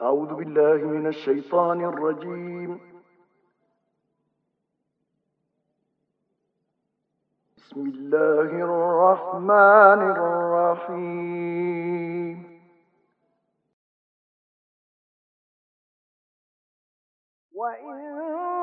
[0.00, 2.80] أعوذ بالله من الشيطان الرجيم.
[7.56, 11.56] بسم الله الرحمن الرحيم.
[17.54, 18.55] وإن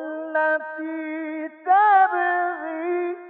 [0.00, 3.29] التي تبغي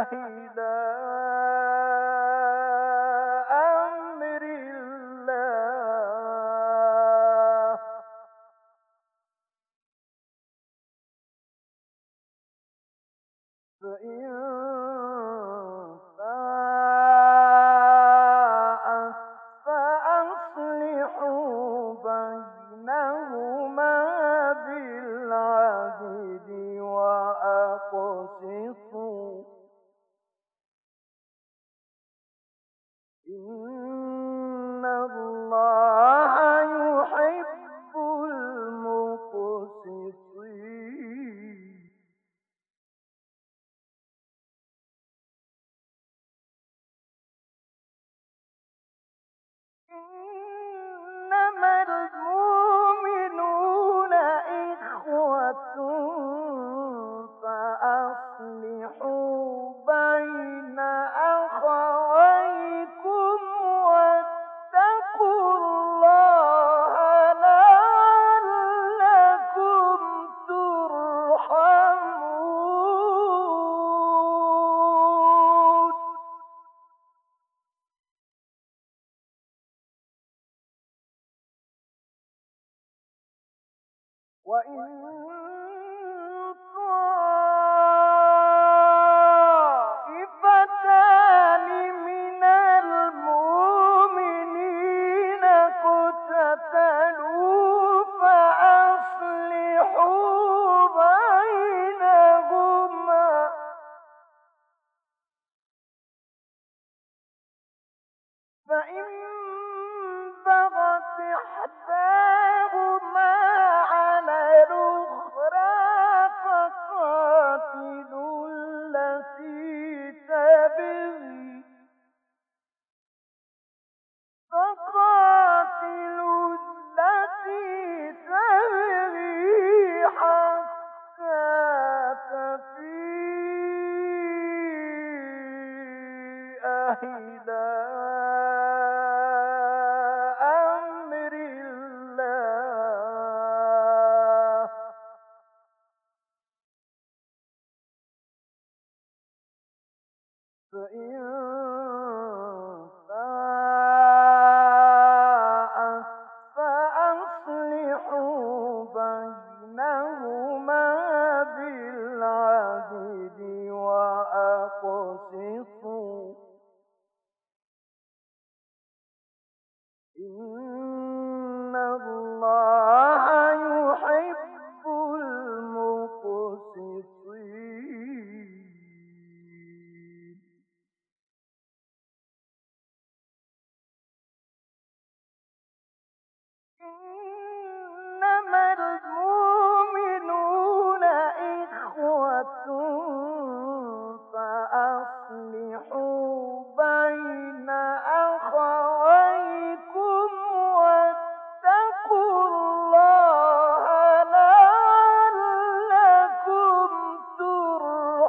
[0.00, 0.39] أهي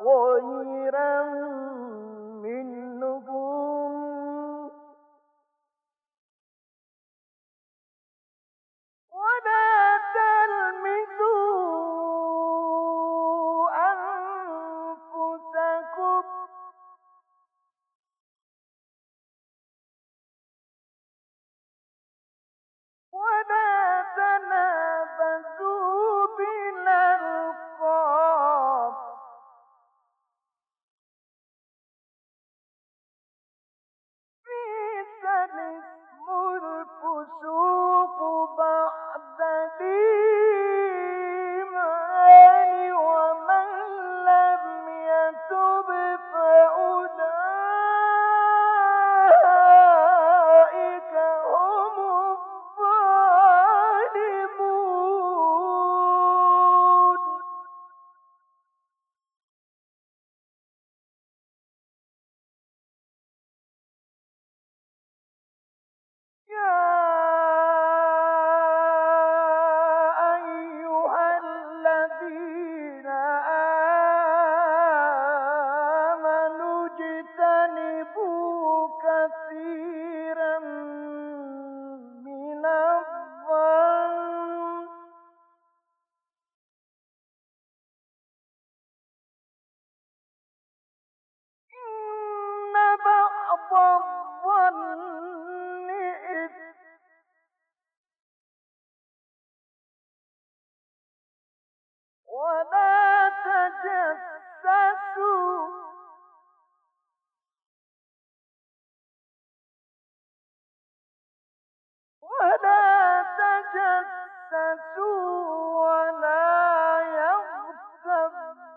[0.00, 1.22] خيرا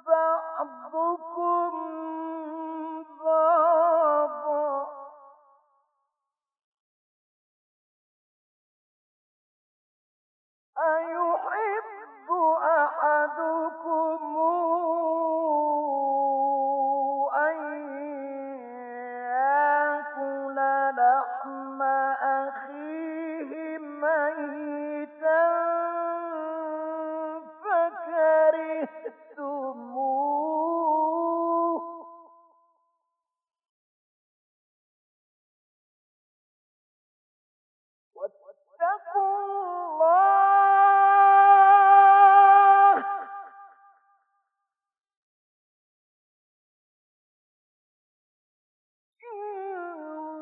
[0.07, 1.94] بعضكم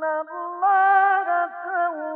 [0.05, 2.12] الله تواب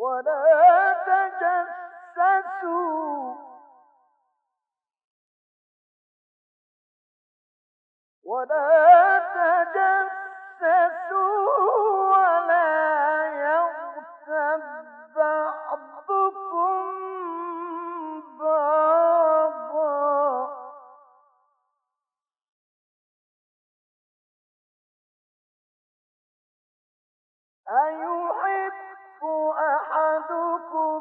[0.00, 0.96] ولا
[2.16, 2.80] تجسسوا.
[8.24, 10.70] ولا تجسسوا
[12.12, 12.70] ولا
[13.44, 14.62] يغتب
[15.16, 16.90] بعضكم
[18.38, 19.90] بابا
[27.70, 28.19] أيوة.
[29.22, 31.00] أحدكم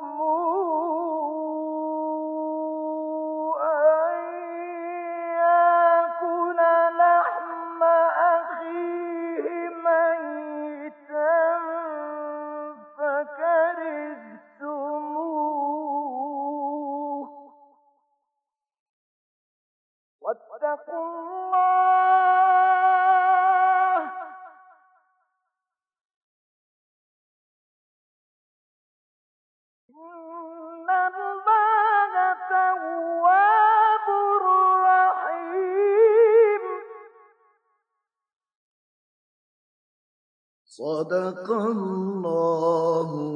[40.80, 43.29] صدق الله.